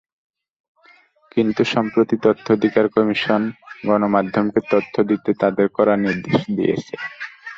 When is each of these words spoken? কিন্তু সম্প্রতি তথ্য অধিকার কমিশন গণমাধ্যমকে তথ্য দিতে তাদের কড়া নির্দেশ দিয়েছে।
কিন্তু 1.31 1.61
সম্প্রতি 1.73 2.15
তথ্য 2.25 2.45
অধিকার 2.53 2.85
কমিশন 2.95 3.41
গণমাধ্যমকে 3.83 4.59
তথ্য 4.71 4.93
দিতে 5.09 5.29
তাদের 5.41 5.67
কড়া 5.75 5.95
নির্দেশ 5.97 6.39
দিয়েছে। 6.57 6.95